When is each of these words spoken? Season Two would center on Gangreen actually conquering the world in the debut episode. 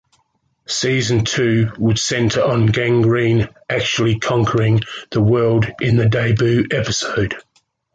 Season 0.65 1.25
Two 1.25 1.69
would 1.77 1.99
center 1.99 2.41
on 2.43 2.67
Gangreen 2.69 3.47
actually 3.69 4.17
conquering 4.17 4.81
the 5.11 5.21
world 5.21 5.67
in 5.79 5.95
the 5.95 6.09
debut 6.09 6.65
episode. 6.71 7.35